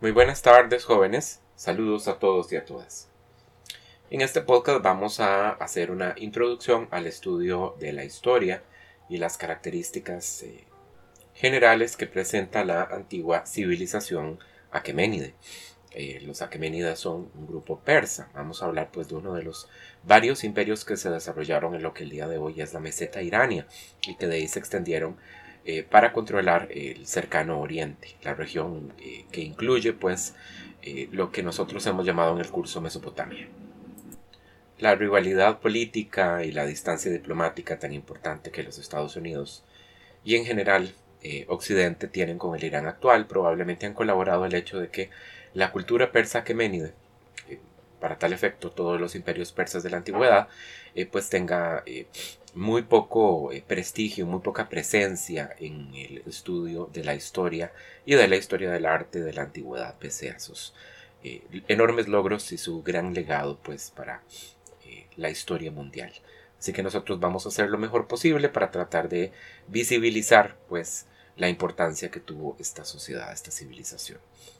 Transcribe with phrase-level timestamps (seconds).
[0.00, 3.10] Muy buenas tardes jóvenes, saludos a todos y a todas.
[4.08, 8.62] En este podcast vamos a hacer una introducción al estudio de la historia
[9.10, 10.64] y las características eh,
[11.34, 14.38] generales que presenta la antigua civilización
[14.70, 15.34] aqueménide.
[15.90, 18.30] Eh, los aqueménidas son un grupo persa.
[18.32, 19.68] Vamos a hablar pues de uno de los
[20.02, 23.20] varios imperios que se desarrollaron en lo que el día de hoy es la meseta
[23.20, 23.66] irania
[24.08, 25.18] y que de ahí se extendieron
[25.72, 30.34] eh, para controlar el cercano oriente, la región eh, que incluye pues
[30.82, 33.46] eh, lo que nosotros hemos llamado en el curso Mesopotamia.
[34.80, 39.62] La rivalidad política y la distancia diplomática tan importante que los Estados Unidos
[40.24, 40.92] y en general
[41.46, 45.10] Occidente tienen con el Irán actual probablemente han colaborado el hecho de que
[45.54, 46.94] la cultura persa queménide
[48.00, 50.48] para tal efecto todos los imperios persas de la antigüedad,
[51.12, 51.84] pues tenga
[52.54, 57.72] muy poco eh, prestigio, muy poca presencia en el estudio de la historia
[58.04, 60.74] y de la historia del arte de la antigüedad, pese a sus
[61.22, 64.22] eh, enormes logros y su gran legado pues para
[64.84, 66.12] eh, la historia mundial.
[66.58, 69.32] Así que nosotros vamos a hacer lo mejor posible para tratar de
[69.68, 74.18] visibilizar pues la importancia que tuvo esta sociedad, esta civilización.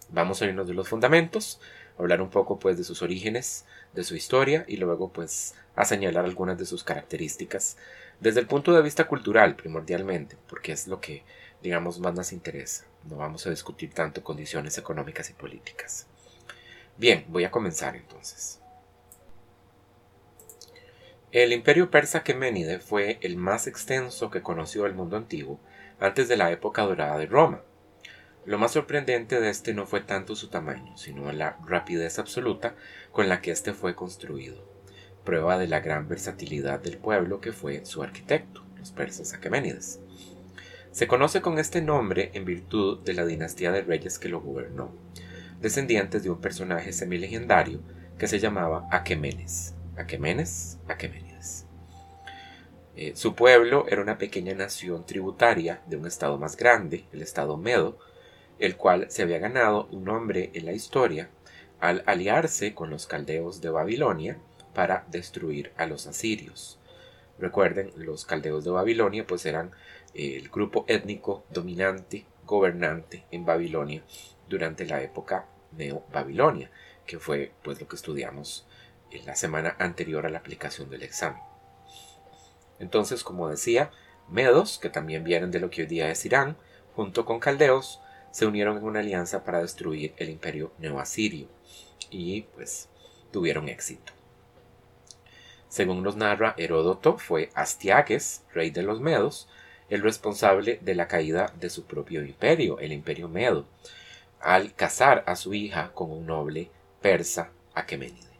[0.09, 1.61] Vamos a irnos de los fundamentos,
[2.01, 6.25] hablar un poco pues de sus orígenes, de su historia y luego pues a señalar
[6.25, 7.77] algunas de sus características
[8.21, 11.23] desde el punto de vista cultural primordialmente, porque es lo que
[11.63, 12.85] digamos más nos interesa.
[13.05, 16.07] No vamos a discutir tanto condiciones económicas y políticas.
[16.97, 18.61] Bien, voy a comenzar entonces.
[21.33, 25.61] El imperio persa Queménide fue el más extenso que conoció el mundo antiguo
[26.01, 27.63] antes de la época dorada de Roma.
[28.47, 32.75] Lo más sorprendente de este no fue tanto su tamaño, sino la rapidez absoluta
[33.13, 34.65] con la que éste fue construido,
[35.25, 40.01] prueba de la gran versatilidad del pueblo que fue su arquitecto, los persas aqueménides.
[40.91, 44.91] Se conoce con este nombre en virtud de la dinastía de reyes que lo gobernó,
[45.61, 47.81] descendientes de un personaje semilegendario
[48.19, 49.75] que se llamaba Aquemenes.
[49.97, 51.67] Aquemenes, Aqueménides.
[52.97, 57.57] Eh, su pueblo era una pequeña nación tributaria de un estado más grande, el estado
[57.57, 57.99] Medo,
[58.61, 61.31] el cual se había ganado un nombre en la historia
[61.81, 64.39] al aliarse con los caldeos de Babilonia
[64.75, 66.79] para destruir a los asirios.
[67.39, 69.73] Recuerden, los caldeos de Babilonia pues eran
[70.15, 74.05] el grupo étnico dominante, gobernante en Babilonia
[74.49, 76.71] durante la época neo-babilonia,
[77.07, 78.67] que fue pues lo que estudiamos
[79.11, 81.41] en la semana anterior a la aplicación del examen.
[82.79, 83.91] Entonces, como decía,
[84.29, 86.57] medos, que también vienen de lo que hoy día es Irán,
[86.95, 88.01] junto con caldeos,
[88.31, 91.49] se unieron en una alianza para destruir el imperio neoasirio
[92.11, 92.89] y pues
[93.31, 94.13] tuvieron éxito.
[95.69, 99.49] Según nos narra Heródoto, fue Astiages, rey de los Medos,
[99.89, 103.67] el responsable de la caída de su propio imperio, el imperio Medo,
[104.41, 106.71] al casar a su hija con un noble
[107.01, 108.31] persa Aqueménide.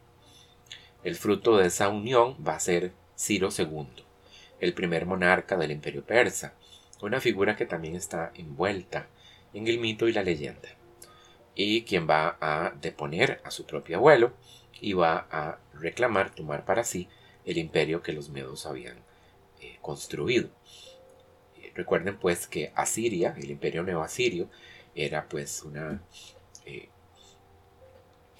[1.03, 3.87] El fruto de esa unión va a ser Ciro II,
[4.59, 6.53] el primer monarca del imperio persa,
[7.01, 9.07] una figura que también está envuelta
[9.53, 10.69] en el mito y la leyenda,
[11.55, 14.33] y quien va a deponer a su propio abuelo
[14.79, 17.07] y va a reclamar, tomar para sí
[17.45, 18.97] el imperio que los medos habían
[19.59, 20.49] eh, construido.
[21.57, 24.49] Eh, recuerden pues que Asiria, el imperio neoasirio,
[24.95, 26.01] era pues una,
[26.65, 26.89] eh,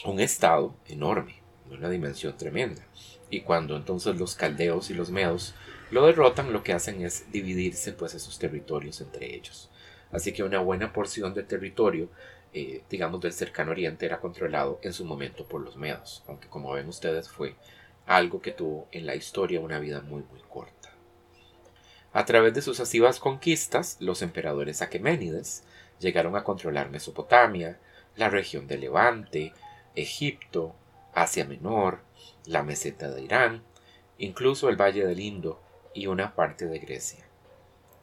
[0.06, 1.36] un estado enorme,
[1.70, 2.86] de una dimensión tremenda.
[3.30, 5.56] Y cuando entonces los caldeos y los medos
[5.90, 9.71] lo derrotan, lo que hacen es dividirse pues esos territorios entre ellos.
[10.12, 12.10] Así que una buena porción de territorio,
[12.54, 16.74] eh, digamos, del cercano oriente era controlado en su momento por los medos, aunque como
[16.74, 17.56] ven ustedes fue
[18.06, 20.90] algo que tuvo en la historia una vida muy muy corta.
[22.14, 25.64] A través de sucesivas conquistas, los emperadores aqueménides
[26.00, 27.80] llegaron a controlar Mesopotamia,
[28.18, 29.54] la región de Levante,
[29.96, 30.76] Egipto,
[31.14, 32.02] Asia Menor,
[32.46, 33.64] la meseta de Irán,
[34.18, 35.62] incluso el Valle del Indo
[35.94, 37.26] y una parte de Grecia.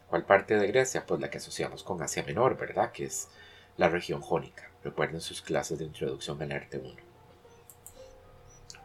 [0.08, 1.04] ¿Cuál parte de Grecia?
[1.06, 2.92] Pues la que asociamos con Asia Menor, ¿verdad?
[2.92, 3.28] Que es
[3.76, 4.70] la región jónica.
[4.82, 6.94] Recuerden sus clases de introducción al arte 1.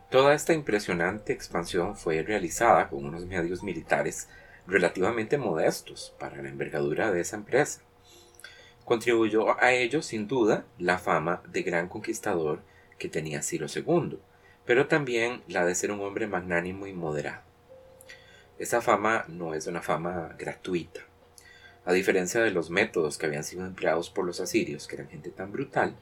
[0.09, 4.27] Toda esta impresionante expansión fue realizada con unos medios militares
[4.67, 7.81] relativamente modestos para la envergadura de esa empresa.
[8.85, 12.61] Contribuyó a ello, sin duda, la fama de gran conquistador
[12.99, 14.19] que tenía Ciro II,
[14.65, 17.41] pero también la de ser un hombre magnánimo y moderado.
[18.59, 21.01] Esa fama no es una fama gratuita.
[21.85, 25.31] A diferencia de los métodos que habían sido empleados por los asirios, que eran gente
[25.31, 25.95] tan brutal,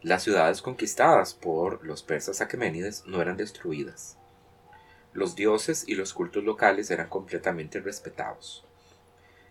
[0.00, 4.16] las ciudades conquistadas por los persas aqueménides no eran destruidas.
[5.12, 8.64] Los dioses y los cultos locales eran completamente respetados,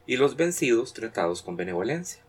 [0.06, 2.24] y los vencidos tratados con benevolencia.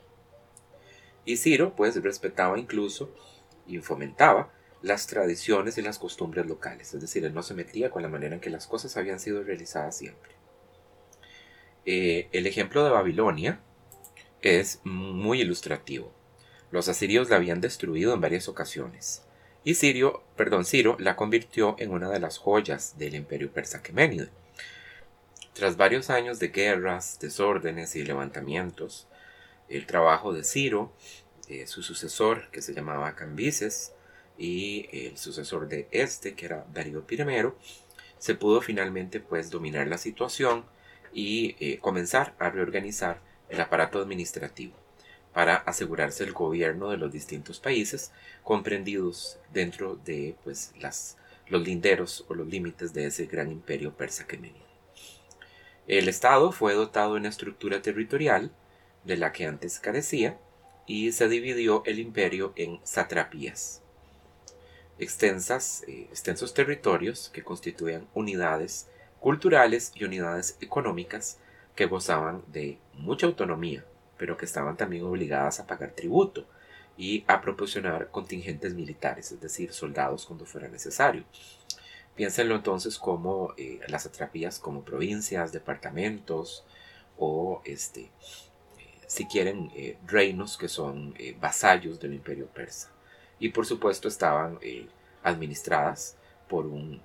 [1.25, 3.15] Y Ciro pues respetaba incluso
[3.67, 4.53] y fomentaba
[4.83, 8.35] las tradiciones y las costumbres locales, es decir, él no se metía con la manera
[8.35, 10.42] en que las cosas habían sido realizadas siempre.
[11.85, 13.61] Eh, el ejemplo de Babilonia
[14.41, 16.13] es muy ilustrativo.
[16.71, 19.23] Los asirios la habían destruido en varias ocasiones,
[19.65, 24.29] y Sirio, perdón, Ciro la convirtió en una de las joyas del imperio persa Aqueménide.
[25.53, 29.07] Tras varios años de guerras, desórdenes y levantamientos,
[29.69, 30.93] el trabajo de Ciro,
[31.49, 33.93] eh, su sucesor, que se llamaba Cambises,
[34.39, 37.19] y el sucesor de este, que era Darío I,
[38.19, 40.65] se pudo finalmente pues dominar la situación
[41.13, 44.75] y eh, comenzar a reorganizar el aparato administrativo
[45.33, 48.13] para asegurarse el gobierno de los distintos países
[48.43, 51.17] comprendidos dentro de pues, las,
[51.49, 54.39] los linderos o los límites de ese gran imperio persa que
[55.87, 58.51] El Estado fue dotado de una estructura territorial
[59.05, 60.39] de la que antes carecía
[60.87, 63.83] y se dividió el imperio en satrapías,
[64.99, 68.89] extensas, eh, extensos territorios que constituían unidades
[69.23, 71.39] culturales y unidades económicas
[71.77, 73.85] que gozaban de mucha autonomía,
[74.19, 76.45] pero que estaban también obligadas a pagar tributo
[76.97, 81.23] y a proporcionar contingentes militares, es decir, soldados cuando fuera necesario.
[82.17, 86.65] Piénsenlo entonces como eh, las atrapías como provincias, departamentos
[87.17, 88.11] o este, eh,
[89.07, 89.71] si quieren
[90.05, 92.91] reinos que son vasallos del imperio persa
[93.39, 94.89] y por supuesto estaban eh,
[95.23, 96.17] administradas
[96.49, 97.01] por un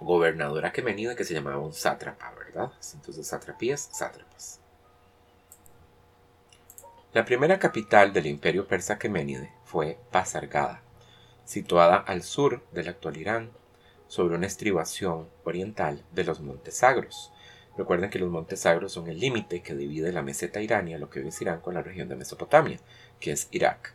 [0.00, 2.72] gobernador aquemenida que se llamaba un sátrapa, ¿verdad?
[2.94, 4.60] Entonces satrapías, sátrapas.
[7.12, 10.82] La primera capital del imperio persa aqueménide fue Pasargada,
[11.44, 13.50] situada al sur del actual Irán,
[14.08, 17.32] sobre una estribación oriental de los Montes Sagros.
[17.76, 21.20] Recuerden que los Montes Sagros son el límite que divide la meseta irania, lo que
[21.20, 22.78] hoy es Irán, con la región de Mesopotamia,
[23.20, 23.94] que es Irak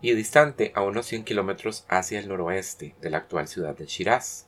[0.00, 4.45] y distante a unos 100 kilómetros hacia el noroeste de la actual ciudad de Shiraz.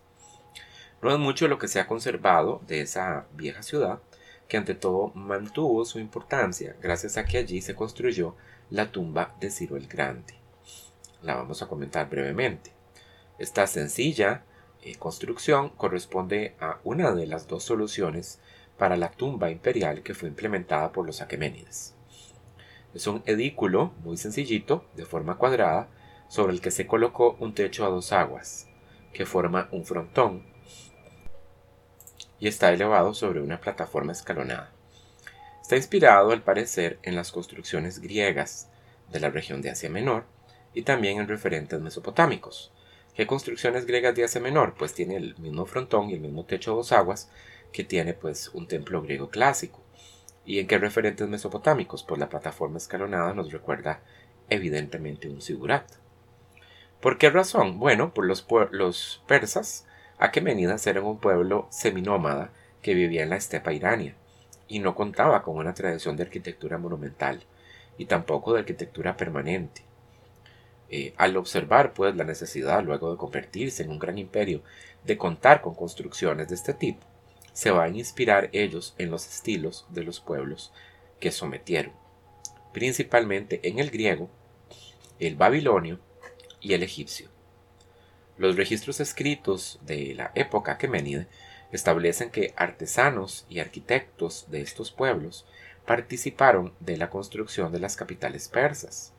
[1.00, 4.00] No es mucho lo que se ha conservado de esa vieja ciudad,
[4.48, 8.34] que ante todo mantuvo su importancia gracias a que allí se construyó
[8.70, 10.34] la tumba de Ciro el Grande.
[11.22, 12.72] La vamos a comentar brevemente.
[13.38, 14.42] Esta sencilla
[14.82, 18.40] eh, construcción corresponde a una de las dos soluciones
[18.76, 21.94] para la tumba imperial que fue implementada por los aqueménides.
[22.94, 25.88] Es un edículo muy sencillito, de forma cuadrada,
[26.28, 28.66] sobre el que se colocó un techo a dos aguas,
[29.12, 30.44] que forma un frontón,
[32.38, 34.72] y está elevado sobre una plataforma escalonada.
[35.60, 38.70] Está inspirado, al parecer, en las construcciones griegas
[39.10, 40.24] de la región de Asia Menor
[40.72, 42.72] y también en referentes mesopotámicos.
[43.14, 44.74] ¿Qué construcciones griegas de Asia Menor?
[44.78, 47.30] Pues tiene el mismo frontón y el mismo techo a dos aguas
[47.72, 49.82] que tiene pues un templo griego clásico.
[50.46, 52.04] ¿Y en qué referentes mesopotámicos?
[52.04, 54.00] Pues la plataforma escalonada nos recuerda
[54.48, 55.90] evidentemente un sigurat.
[57.00, 57.78] ¿Por qué razón?
[57.78, 59.87] Bueno, por los persas,
[60.18, 62.50] Aquemenidas eran un pueblo seminómada
[62.82, 64.14] que vivía en la estepa irania
[64.66, 67.44] y no contaba con una tradición de arquitectura monumental
[67.98, 69.82] y tampoco de arquitectura permanente.
[70.90, 74.62] Eh, al observar pues la necesidad luego de convertirse en un gran imperio
[75.04, 77.06] de contar con construcciones de este tipo,
[77.52, 80.72] se van a inspirar ellos en los estilos de los pueblos
[81.20, 81.92] que sometieron,
[82.72, 84.30] principalmente en el griego,
[85.18, 86.00] el babilonio
[86.60, 87.37] y el egipcio.
[88.38, 91.26] Los registros escritos de la época aqueménide
[91.72, 95.44] establecen que artesanos y arquitectos de estos pueblos
[95.84, 99.12] participaron de la construcción de las capitales persas.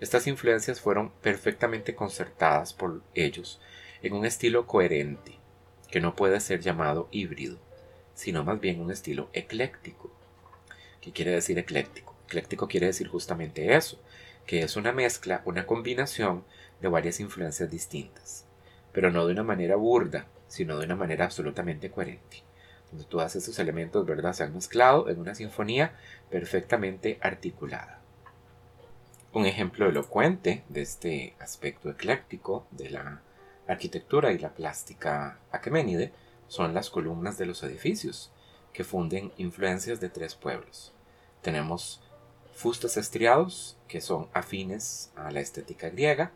[0.00, 3.60] Estas influencias fueron perfectamente concertadas por ellos
[4.02, 5.38] en un estilo coherente,
[5.90, 7.58] que no puede ser llamado híbrido,
[8.14, 10.10] sino más bien un estilo ecléctico.
[11.02, 12.16] ¿Qué quiere decir ecléctico?
[12.26, 14.00] Ecléctico quiere decir justamente eso,
[14.46, 16.44] que es una mezcla, una combinación
[16.80, 18.46] de varias influencias distintas,
[18.92, 22.42] pero no de una manera burda, sino de una manera absolutamente coherente,
[22.90, 25.96] donde todos esos elementos, ¿verdad?, se han mezclado en una sinfonía
[26.30, 28.00] perfectamente articulada.
[29.32, 33.20] Un ejemplo elocuente de este aspecto ecléctico de la
[33.66, 36.12] arquitectura y la plástica aqueménide
[36.46, 38.30] son las columnas de los edificios,
[38.72, 40.92] que funden influencias de tres pueblos.
[41.42, 42.02] Tenemos
[42.52, 46.32] fustes estriados, que son afines a la estética griega.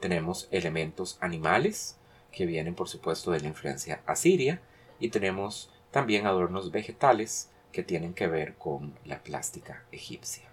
[0.00, 1.96] Tenemos elementos animales,
[2.32, 4.60] que vienen por supuesto de la influencia asiria.
[4.98, 10.48] Y tenemos también adornos vegetales, que tienen que ver con la plástica egipcia.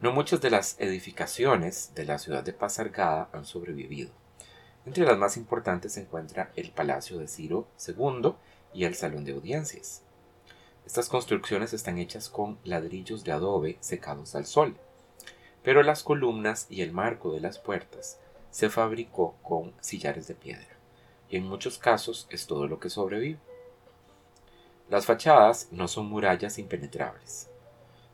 [0.00, 4.10] No muchas de las edificaciones de la ciudad de Pasargada han sobrevivido.
[4.86, 8.32] Entre las más importantes se encuentra el Palacio de Ciro II
[8.72, 10.02] y el Salón de Audiencias.
[10.86, 14.76] Estas construcciones están hechas con ladrillos de adobe secados al sol,
[15.62, 18.18] pero las columnas y el marco de las puertas
[18.50, 20.76] se fabricó con sillares de piedra,
[21.28, 23.38] y en muchos casos es todo lo que sobrevive.
[24.88, 27.48] Las fachadas no son murallas impenetrables,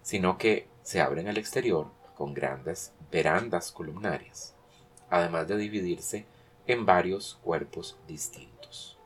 [0.03, 4.55] sino que se abren al exterior con grandes verandas columnarias,
[5.09, 6.27] además de dividirse
[6.67, 8.99] en varios cuerpos distintos.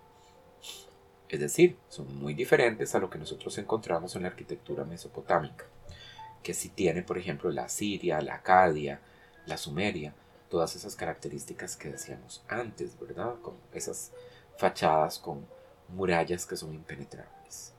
[1.29, 5.65] Es decir, son muy diferentes a lo que nosotros encontramos en la arquitectura mesopotámica,
[6.43, 9.01] que sí tiene, por ejemplo, la Siria, la Acadia,
[9.47, 10.15] la Sumeria,
[10.49, 13.37] todas esas características que decíamos antes, ¿verdad?
[13.43, 14.13] Con esas
[14.57, 15.47] fachadas con
[15.89, 17.75] murallas que son impenetrables.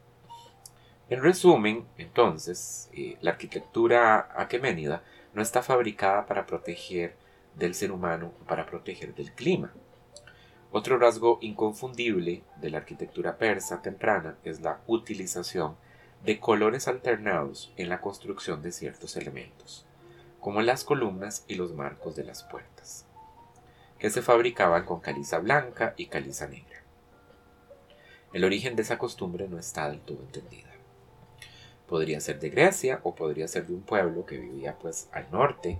[1.09, 5.03] En resumen, entonces, eh, la arquitectura aqueménida
[5.33, 7.15] no está fabricada para proteger
[7.55, 9.73] del ser humano o para proteger del clima.
[10.71, 15.75] Otro rasgo inconfundible de la arquitectura persa temprana es la utilización
[16.23, 19.85] de colores alternados en la construcción de ciertos elementos,
[20.39, 23.05] como las columnas y los marcos de las puertas,
[23.97, 26.83] que se fabricaban con caliza blanca y caliza negra.
[28.33, 30.69] El origen de esa costumbre no está del todo entendida.
[31.87, 35.79] Podría ser de Grecia o podría ser de un pueblo que vivía pues al norte,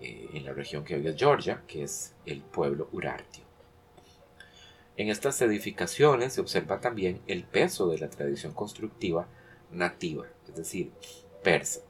[0.00, 3.42] eh, en la región que hoy es Georgia, que es el pueblo Urartio.
[4.96, 9.26] En estas edificaciones se observa también el peso de la tradición constructiva
[9.70, 10.92] nativa, es decir,
[11.42, 11.80] persa,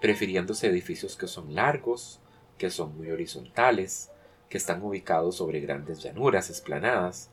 [0.00, 2.20] prefiriéndose edificios que son largos,
[2.58, 4.10] que son muy horizontales,
[4.48, 7.30] que están ubicados sobre grandes llanuras, esplanadas,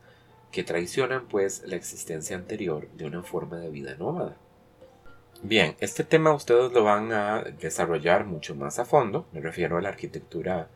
[0.51, 4.37] que traicionan pues la existencia anterior de una forma de vida nómada.
[5.41, 9.81] Bien, este tema ustedes lo van a desarrollar mucho más a fondo, me refiero a
[9.81, 10.69] la arquitectura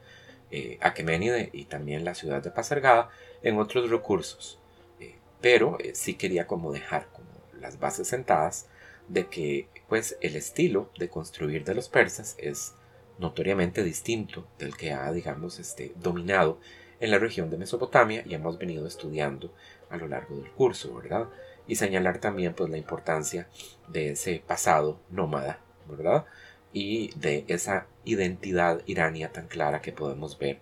[0.52, 3.10] eh, aqueménide y también la ciudad de Pasargada
[3.42, 4.60] en otros recursos,
[5.00, 7.33] eh, pero eh, sí quería como dejar como
[7.64, 8.68] las bases sentadas
[9.08, 12.74] de que pues el estilo de construir de los persas es
[13.18, 16.60] notoriamente distinto del que ha digamos este dominado
[17.00, 19.54] en la región de Mesopotamia y hemos venido estudiando
[19.90, 21.28] a lo largo del curso, ¿verdad?
[21.68, 23.48] y señalar también pues la importancia
[23.88, 26.26] de ese pasado nómada, ¿verdad?
[26.72, 30.60] Y de esa identidad irania tan clara que podemos ver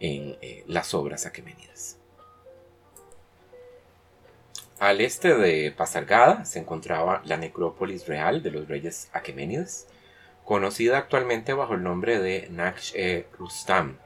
[0.00, 1.99] en eh, las obras aquemenidas.
[4.80, 9.86] Al este de Pasargada se encontraba la necrópolis real de los reyes aqueménides,
[10.46, 13.98] conocida actualmente bajo el nombre de Naksh e Rustam.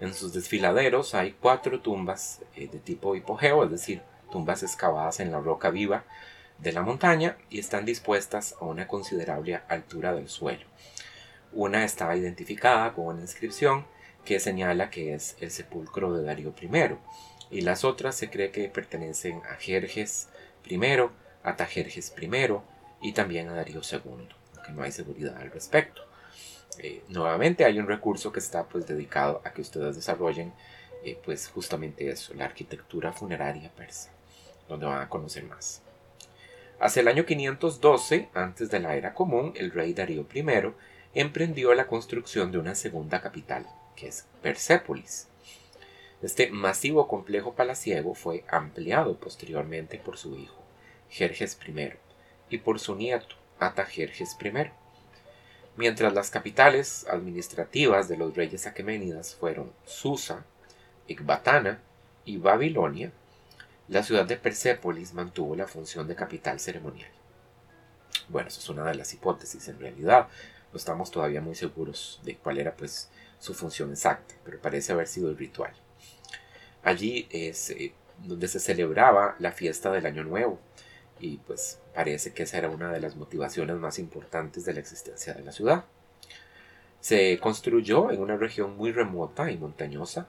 [0.00, 4.00] En sus desfiladeros hay cuatro tumbas eh, de tipo hipogeo, es decir,
[4.32, 6.04] tumbas excavadas en la roca viva
[6.56, 10.64] de la montaña y están dispuestas a una considerable altura del suelo.
[11.52, 13.84] Una está identificada con una inscripción
[14.24, 16.68] que señala que es el sepulcro de Darío I
[17.54, 20.28] y las otras se cree que pertenecen a Jerjes
[20.68, 20.76] I,
[21.44, 22.28] a Tajerjes I
[23.00, 26.02] y también a Darío II, aunque no hay seguridad al respecto.
[26.80, 30.52] Eh, nuevamente hay un recurso que está pues dedicado a que ustedes desarrollen
[31.04, 34.10] eh, pues justamente eso, la arquitectura funeraria persa
[34.68, 35.80] donde van a conocer más.
[36.80, 40.44] Hacia el año 512, antes de la era común, el rey Darío I
[41.14, 45.28] emprendió la construcción de una segunda capital, que es Persépolis.
[46.24, 50.56] Este masivo complejo palaciego fue ampliado posteriormente por su hijo,
[51.10, 51.92] Jerjes I,
[52.48, 54.70] y por su nieto, Atajerjes I.
[55.76, 60.46] Mientras las capitales administrativas de los reyes aqueménidas fueron Susa,
[61.08, 61.82] Ecbatana
[62.24, 63.12] y Babilonia,
[63.88, 67.10] la ciudad de Persépolis mantuvo la función de capital ceremonial.
[68.30, 70.28] Bueno, eso es una de las hipótesis en realidad.
[70.72, 75.06] No estamos todavía muy seguros de cuál era pues su función exacta, pero parece haber
[75.06, 75.74] sido el ritual.
[76.84, 80.60] Allí es eh, donde se celebraba la fiesta del Año Nuevo
[81.18, 85.32] y pues parece que esa era una de las motivaciones más importantes de la existencia
[85.32, 85.84] de la ciudad.
[87.00, 90.26] Se construyó en una región muy remota y montañosa.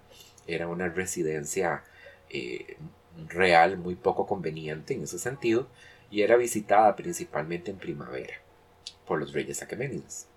[0.47, 1.83] Era una residencia
[2.29, 2.77] eh,
[3.27, 5.67] real muy poco conveniente en ese sentido
[6.11, 8.35] y era visitada principalmente en primavera
[9.05, 10.27] por los reyes aqueménides.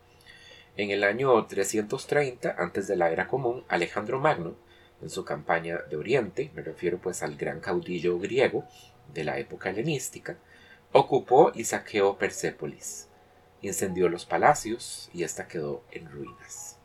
[0.76, 4.54] En el año 330 antes de la era común, Alejandro Magno,
[5.00, 8.64] en su campaña de Oriente, me refiero pues al gran caudillo griego
[9.12, 10.37] de la época helenística,
[10.93, 13.09] ocupó y saqueó Persépolis,
[13.62, 16.78] incendió los palacios y ésta quedó en ruinas.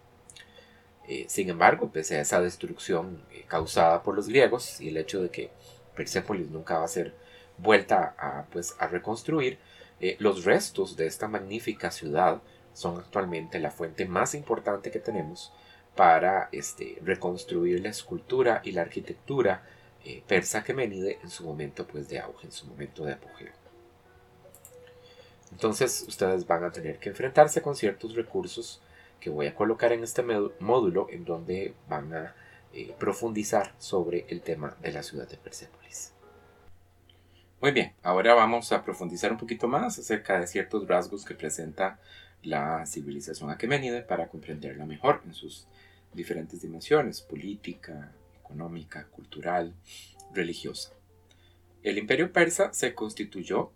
[1.07, 5.21] Eh, sin embargo, pese a esa destrucción eh, causada por los griegos y el hecho
[5.21, 5.51] de que
[5.95, 7.13] Persépolis nunca va a ser
[7.57, 9.59] vuelta a, pues, a reconstruir,
[9.99, 12.41] eh, los restos de esta magnífica ciudad
[12.73, 15.53] son actualmente la fuente más importante que tenemos
[15.95, 19.63] para este, reconstruir la escultura y la arquitectura
[20.03, 23.51] eh, persa que en su momento pues, de auge, en su momento de apogeo.
[25.51, 28.81] Entonces ustedes van a tener que enfrentarse con ciertos recursos
[29.19, 30.23] que voy a colocar en este
[30.59, 32.35] módulo en donde van a
[32.73, 36.11] eh, profundizar sobre el tema de la ciudad de Persépolis.
[37.61, 41.99] Muy bien, ahora vamos a profundizar un poquito más acerca de ciertos rasgos que presenta
[42.41, 45.67] la civilización aqueménide para comprenderla mejor en sus
[46.13, 49.73] diferentes dimensiones, política, económica, cultural,
[50.33, 50.91] religiosa.
[51.81, 53.71] El imperio persa se constituyó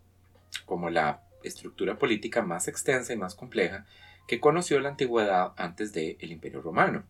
[0.66, 3.86] como la estructura política más extensa y más compleja
[4.28, 7.04] que conoció la antigüedad antes del imperio romano.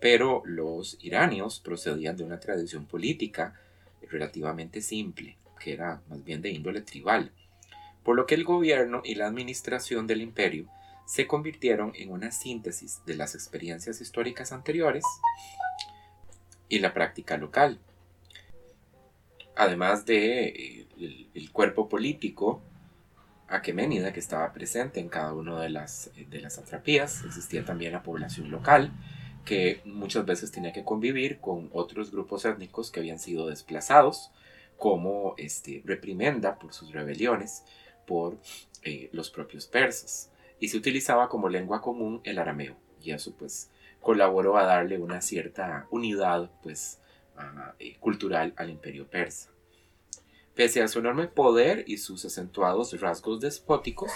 [0.00, 3.54] Pero los iranios procedían de una tradición política
[4.10, 7.32] relativamente simple, que era más bien de índole tribal,
[8.04, 10.68] por lo que el gobierno y la administración del imperio
[11.08, 15.04] se convirtieron en una síntesis de las experiencias históricas anteriores
[16.68, 17.78] y la práctica local.
[19.56, 20.86] Además de eh,
[21.34, 22.60] el, cuerpo político
[23.48, 27.92] aqueménida que estaba presente en cada una de las, eh, de las atrapías, existía también
[27.92, 28.92] la población local,
[29.46, 34.30] que muchas veces tenía que convivir con otros grupos étnicos que habían sido desplazados
[34.76, 37.64] como este, reprimenda por sus rebeliones
[38.06, 38.36] por
[38.82, 40.30] eh, los propios persas.
[40.60, 42.76] Y se utilizaba como lengua común el arameo.
[43.02, 47.00] Y eso pues colaboró a darle una cierta unidad pues
[47.78, 49.50] eh, cultural al imperio persa.
[50.54, 54.10] Pese a su enorme poder y sus acentuados rasgos despóticos,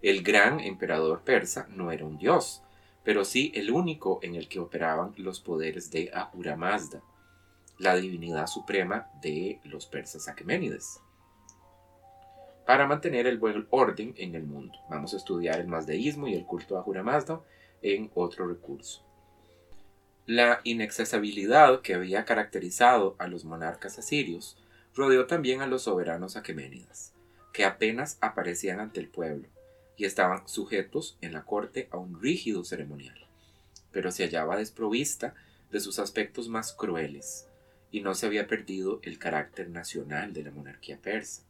[0.00, 2.62] el gran emperador persa no era un dios,
[3.02, 7.02] pero sí el único en el que operaban los poderes de Ahura Mazda,
[7.78, 11.00] la divinidad suprema de los persas aqueménides.
[12.68, 14.78] Para mantener el buen orden en el mundo.
[14.90, 17.40] Vamos a estudiar el mazdeísmo y el culto a Ahura Mazda
[17.80, 19.02] en otro recurso.
[20.26, 24.58] La inaccesibilidad que había caracterizado a los monarcas asirios
[24.94, 27.14] rodeó también a los soberanos aqueménidas,
[27.54, 29.48] que apenas aparecían ante el pueblo
[29.96, 33.18] y estaban sujetos en la corte a un rígido ceremonial,
[33.92, 35.34] pero se hallaba desprovista
[35.70, 37.48] de sus aspectos más crueles,
[37.90, 41.47] y no se había perdido el carácter nacional de la monarquía persa,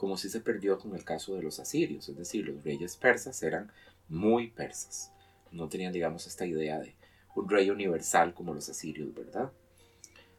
[0.00, 3.42] como si se perdió con el caso de los asirios, es decir, los reyes persas
[3.42, 3.70] eran
[4.08, 5.12] muy persas,
[5.52, 6.94] no tenían, digamos, esta idea de
[7.34, 9.52] un rey universal como los asirios, ¿verdad?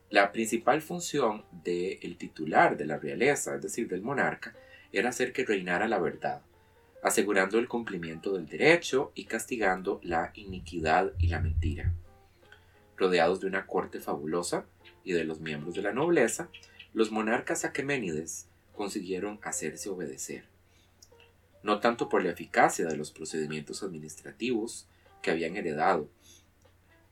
[0.10, 4.56] La principal función del titular de la realeza, es decir, del monarca,
[4.92, 6.42] era hacer que reinara la verdad,
[7.04, 11.94] asegurando el cumplimiento del derecho y castigando la iniquidad y la mentira.
[12.98, 14.66] Rodeados de una corte fabulosa,
[15.04, 16.50] y de los miembros de la nobleza,
[16.94, 18.48] los monarcas aqueménides
[18.82, 20.44] consiguieron hacerse obedecer,
[21.62, 24.88] no tanto por la eficacia de los procedimientos administrativos
[25.22, 26.10] que habían heredado,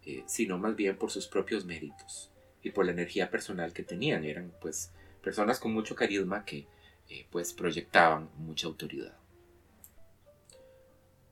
[0.03, 2.31] eh, sino más bien por sus propios méritos
[2.63, 4.25] y por la energía personal que tenían.
[4.25, 4.89] Eran pues
[5.21, 6.65] personas con mucho carisma que
[7.07, 9.15] eh, pues proyectaban mucha autoridad.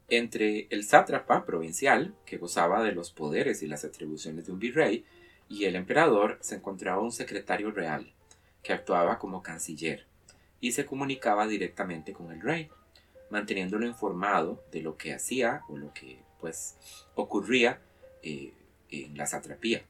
[0.07, 5.03] Entre el sátrapa provincial, que gozaba de los poderes y las atribuciones de un virrey,
[5.49, 8.13] y el emperador se encontraba un secretario real,
[8.61, 10.06] que actuaba como canciller,
[10.59, 12.69] y se comunicaba directamente con el rey,
[13.29, 16.77] manteniéndolo informado de lo que hacía o lo que pues
[17.15, 17.79] ocurría
[18.23, 18.53] eh,
[18.89, 19.83] en la satrapía.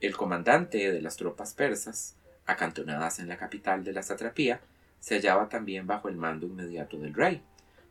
[0.00, 2.16] El comandante de las tropas persas,
[2.46, 4.60] acantonadas en la capital de la satrapía,
[5.00, 7.42] se hallaba también bajo el mando inmediato del rey,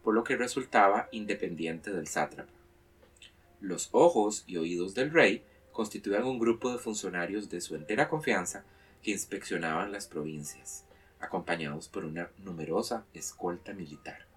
[0.04, 2.52] por lo que resultaba independiente del sátrapa.
[3.62, 8.64] Los ojos y oídos del rey constituían un grupo de funcionarios de su entera confianza
[9.02, 10.86] que inspeccionaban las provincias,
[11.24, 14.28] acompañados por una numerosa escolta militar.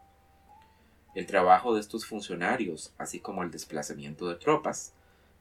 [1.14, 4.92] El trabajo de estos funcionarios, así como el desplazamiento de tropas,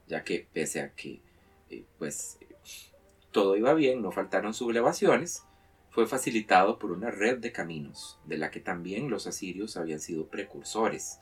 [0.08, 1.20] ya que pese a que
[1.70, 2.38] eh, pues
[3.32, 5.44] todo iba bien, no faltaron sublevaciones,
[5.90, 10.28] fue facilitado por una red de caminos, de la que también los asirios habían sido
[10.28, 11.20] precursores,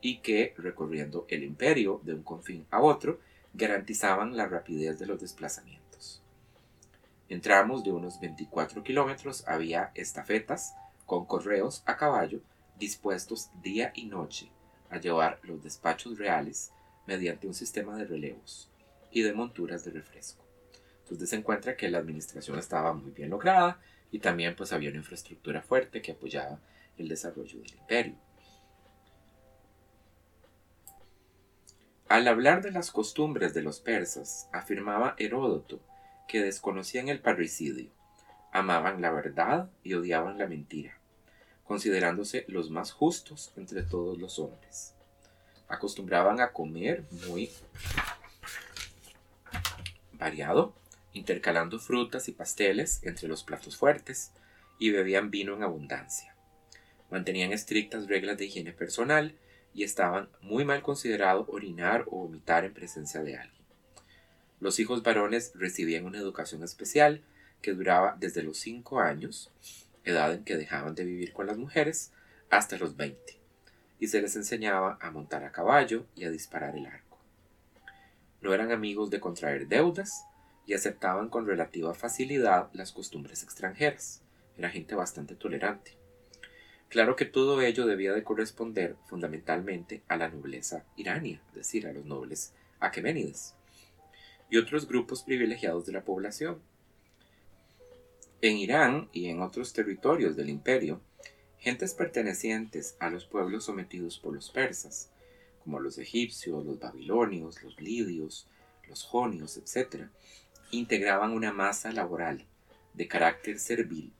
[0.00, 3.20] y que, recorriendo el imperio de un confín a otro,
[3.54, 5.85] garantizaban la rapidez de los desplazamientos.
[7.28, 10.74] En tramos de unos 24 kilómetros había estafetas
[11.06, 12.40] con correos a caballo
[12.78, 14.50] dispuestos día y noche
[14.90, 16.70] a llevar los despachos reales
[17.06, 18.70] mediante un sistema de relevos
[19.10, 20.44] y de monturas de refresco.
[21.02, 23.80] Entonces se encuentra que la administración estaba muy bien lograda
[24.12, 26.60] y también pues había una infraestructura fuerte que apoyaba
[26.96, 28.14] el desarrollo del imperio.
[32.08, 35.80] Al hablar de las costumbres de los persas, afirmaba Heródoto
[36.26, 37.90] que desconocían el parricidio,
[38.52, 40.98] amaban la verdad y odiaban la mentira,
[41.64, 44.94] considerándose los más justos entre todos los hombres.
[45.68, 47.50] Acostumbraban a comer muy
[50.12, 50.74] variado,
[51.12, 54.32] intercalando frutas y pasteles entre los platos fuertes,
[54.78, 56.34] y bebían vino en abundancia.
[57.10, 59.36] mantenían estrictas reglas de higiene personal
[59.72, 63.55] y estaban muy mal considerado orinar o vomitar en presencia de alguien.
[64.58, 67.22] Los hijos varones recibían una educación especial
[67.60, 69.50] que duraba desde los 5 años,
[70.04, 72.12] edad en que dejaban de vivir con las mujeres,
[72.48, 73.20] hasta los 20,
[73.98, 77.18] y se les enseñaba a montar a caballo y a disparar el arco.
[78.40, 80.24] No eran amigos de contraer deudas
[80.66, 84.22] y aceptaban con relativa facilidad las costumbres extranjeras.
[84.56, 85.96] Era gente bastante tolerante.
[86.88, 91.92] Claro que todo ello debía de corresponder fundamentalmente a la nobleza irania, es decir, a
[91.92, 93.54] los nobles aqueménides,
[94.50, 96.60] y otros grupos privilegiados de la población.
[98.42, 101.00] En Irán y en otros territorios del imperio,
[101.58, 105.10] gentes pertenecientes a los pueblos sometidos por los persas,
[105.64, 108.46] como los egipcios, los babilonios, los lidios,
[108.88, 110.06] los jonios, etc.,
[110.70, 112.44] integraban una masa laboral
[112.94, 114.12] de carácter servil,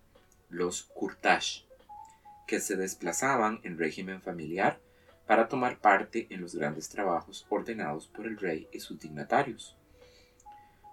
[0.48, 1.62] los kurtash,
[2.46, 4.80] que se desplazaban en régimen familiar
[5.26, 9.76] para tomar parte en los grandes trabajos ordenados por el rey y sus dignatarios.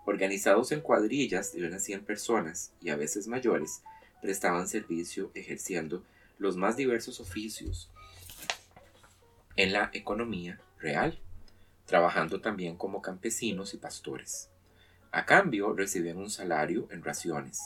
[0.05, 3.81] Organizados en cuadrillas de unas 100 personas y a veces mayores,
[4.21, 6.03] prestaban servicio ejerciendo
[6.37, 7.89] los más diversos oficios
[9.55, 11.19] en la economía real,
[11.85, 14.49] trabajando también como campesinos y pastores.
[15.11, 17.59] A cambio recibían un salario en raciones,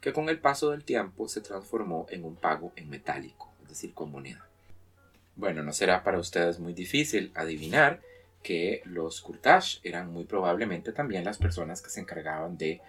[0.00, 3.92] que con el paso del tiempo se transformó en un pago en metálico, es decir,
[3.92, 4.48] con moneda.
[5.36, 8.00] Bueno, no será para ustedes muy difícil adivinar
[8.44, 12.82] que los kurtash eran muy probablemente también las personas que se encargaban de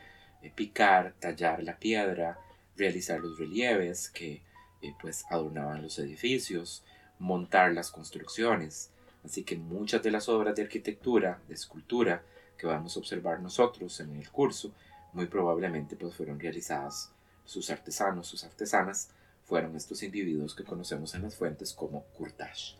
[0.43, 2.37] eh, picar, tallar la piedra,
[2.75, 4.43] realizar los relieves que
[4.81, 6.83] eh, pues adornaban los edificios,
[7.19, 8.91] montar las construcciones.
[9.23, 12.21] Así que muchas de las obras de arquitectura, de escultura
[12.57, 14.73] que vamos a observar nosotros en el curso,
[15.13, 17.11] muy probablemente pues fueron realizadas
[17.45, 19.09] sus artesanos, sus artesanas,
[19.45, 22.73] fueron estos individuos que conocemos en las fuentes como kurtash.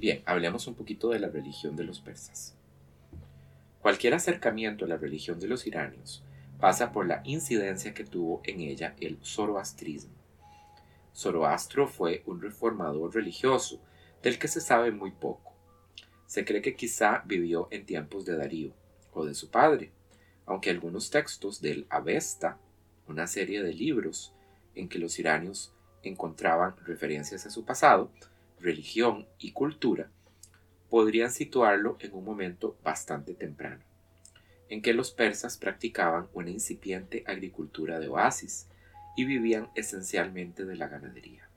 [0.00, 2.54] Bien, hablemos un poquito de la religión de los persas.
[3.82, 6.24] Cualquier acercamiento a la religión de los iranios
[6.58, 10.14] pasa por la incidencia que tuvo en ella el zoroastrismo.
[11.14, 13.78] Zoroastro fue un reformador religioso
[14.22, 15.52] del que se sabe muy poco.
[16.26, 18.72] Se cree que quizá vivió en tiempos de Darío
[19.12, 19.92] o de su padre,
[20.46, 22.56] aunque algunos textos del Avesta,
[23.06, 24.32] una serie de libros
[24.74, 28.10] en que los iranios encontraban referencias a su pasado,
[28.60, 30.10] religión y cultura,
[30.88, 33.82] podrían situarlo en un momento bastante temprano,
[34.68, 38.66] en que los persas practicaban una incipiente agricultura de oasis
[39.16, 41.48] y vivían esencialmente de la ganadería.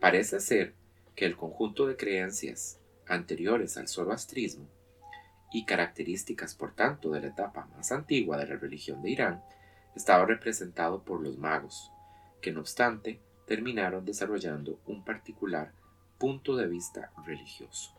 [0.00, 0.74] Parece ser
[1.14, 4.68] que el conjunto de creencias anteriores al zoroastrismo
[5.52, 9.42] y características por tanto de la etapa más antigua de la religión de Irán
[9.96, 11.90] estaba representado por los magos,
[12.40, 15.72] que no obstante terminaron desarrollando un particular
[16.18, 17.94] punto de vista religioso.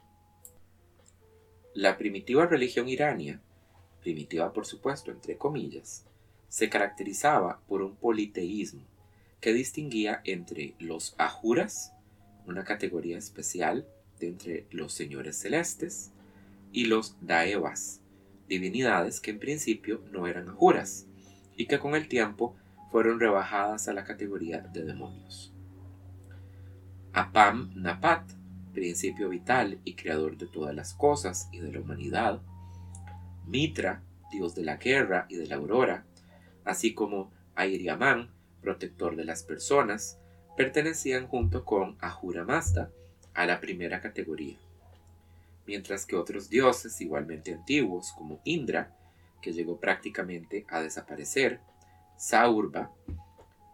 [1.73, 3.39] La primitiva religión irania,
[4.01, 6.05] primitiva por supuesto entre comillas,
[6.49, 8.81] se caracterizaba por un politeísmo
[9.39, 11.93] que distinguía entre los ajuras,
[12.45, 13.87] una categoría especial
[14.19, 16.11] de entre los señores celestes,
[16.71, 18.01] y los daevas,
[18.47, 21.05] divinidades que en principio no eran ajuras,
[21.55, 22.55] y que con el tiempo
[22.91, 25.53] fueron rebajadas a la categoría de demonios.
[27.13, 28.31] Apam Napat,
[28.73, 32.41] principio vital y creador de todas las cosas y de la humanidad,
[33.47, 36.05] Mitra, dios de la guerra y de la aurora,
[36.65, 38.29] así como Airiamán,
[38.61, 40.19] protector de las personas,
[40.55, 42.91] pertenecían junto con Ahura Mazda
[43.33, 44.57] a la primera categoría,
[45.65, 48.95] mientras que otros dioses igualmente antiguos como Indra,
[49.41, 51.59] que llegó prácticamente a desaparecer,
[52.17, 52.91] Saurba,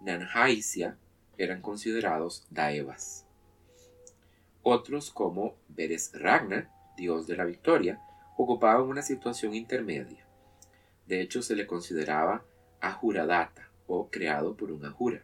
[0.01, 0.97] Nanhaisia,
[1.37, 3.24] eran considerados Daevas.
[4.67, 8.01] Otros como Beres Ragnar, dios de la victoria,
[8.35, 10.25] ocupaban una situación intermedia.
[11.05, 12.43] De hecho, se le consideraba
[12.81, 15.21] Ajuradata o creado por un Ajura.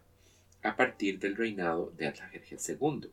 [0.61, 3.09] A partir del reinado de Atlajerjes II,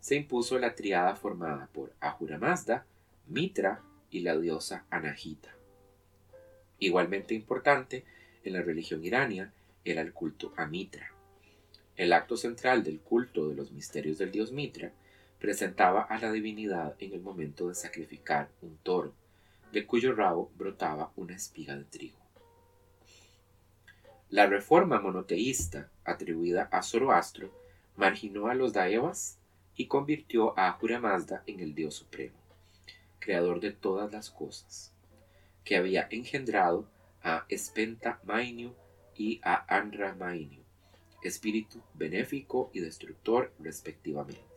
[0.00, 2.84] se impuso la triada formada por Ahura Mazda,
[3.28, 5.54] Mitra y la diosa Anahita.
[6.80, 8.04] Igualmente importante
[8.42, 9.52] en la religión irania
[9.84, 11.12] era el culto a Mitra.
[11.94, 14.90] El acto central del culto de los misterios del dios Mitra
[15.44, 19.12] presentaba a la divinidad en el momento de sacrificar un toro,
[19.72, 22.16] de cuyo rabo brotaba una espiga de trigo.
[24.30, 27.50] La reforma monoteísta atribuida a Zoroastro
[27.94, 29.38] marginó a los Daevas
[29.76, 32.38] y convirtió a Ahura Mazda en el dios supremo,
[33.18, 34.94] creador de todas las cosas,
[35.62, 36.88] que había engendrado
[37.22, 38.72] a Spenta Mainyu
[39.14, 40.62] y a Anra Mainyu,
[41.22, 44.53] espíritu benéfico y destructor respectivamente.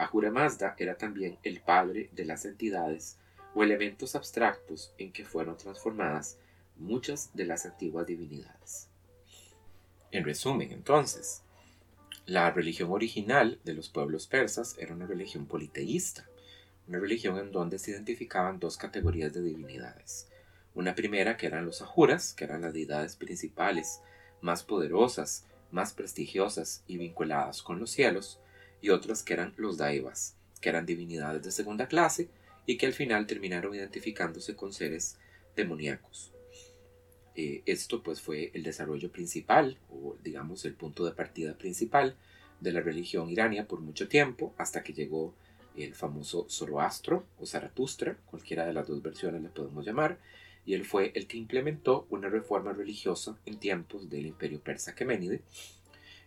[0.00, 3.18] Ahura Mazda era también el padre de las entidades
[3.54, 6.38] o elementos abstractos en que fueron transformadas
[6.76, 8.88] muchas de las antiguas divinidades.
[10.10, 11.42] En resumen, entonces,
[12.24, 16.26] la religión original de los pueblos persas era una religión politeísta,
[16.88, 20.28] una religión en donde se identificaban dos categorías de divinidades.
[20.74, 24.00] Una primera que eran los ajuras, que eran las deidades principales,
[24.40, 28.40] más poderosas, más prestigiosas y vinculadas con los cielos,
[28.80, 32.28] y otras que eran los daivas, que eran divinidades de segunda clase
[32.66, 35.18] y que al final terminaron identificándose con seres
[35.56, 36.32] demoníacos.
[37.36, 42.16] Eh, esto pues fue el desarrollo principal, o digamos el punto de partida principal
[42.60, 45.34] de la religión irania por mucho tiempo, hasta que llegó
[45.76, 50.18] el famoso Zoroastro o Zaratustra, cualquiera de las dos versiones le podemos llamar,
[50.66, 55.40] y él fue el que implementó una reforma religiosa en tiempos del imperio persa Aqueménide,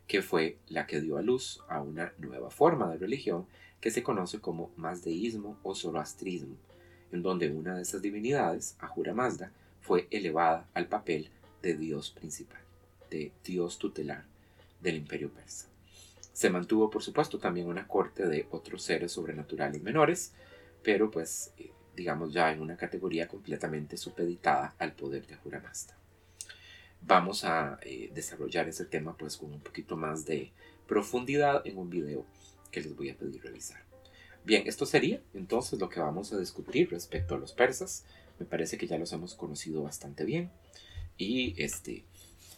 [0.08, 3.46] que fue la que dio a luz a una nueva forma de religión
[3.80, 6.56] que se conoce como mazdeísmo o zoroastrismo,
[7.12, 11.30] en donde una de esas divinidades, Ahura Mazda, fue elevada al papel
[11.62, 12.62] de dios principal,
[13.10, 14.24] de dios tutelar
[14.82, 15.68] del imperio persa.
[16.32, 20.34] Se mantuvo, por supuesto, también una corte de otros seres sobrenaturales menores,
[20.82, 25.96] pero pues, eh, digamos ya en una categoría completamente supeditada al poder de Ahura Mazda.
[27.06, 30.52] Vamos a eh, desarrollar ese tema pues con un poquito más de
[30.88, 32.26] profundidad en un video
[32.72, 33.84] que les voy a pedir revisar.
[34.46, 38.06] Bien, esto sería entonces lo que vamos a discutir respecto a los persas.
[38.40, 40.50] Me parece que ya los hemos conocido bastante bien.
[41.18, 42.06] Y este,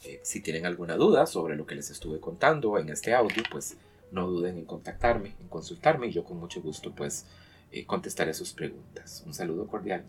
[0.04, 3.78] eh, si tienen alguna duda sobre lo que les estuve contando en este audio, pues
[4.12, 7.26] no duden en contactarme, en consultarme y yo con mucho gusto pues
[7.72, 9.24] eh, contestaré sus preguntas.
[9.26, 10.06] Un saludo cordial.